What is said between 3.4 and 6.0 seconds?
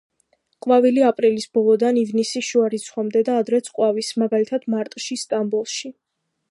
ადრეც ყვავის, მაგალითად, მარტში სტამბოლში.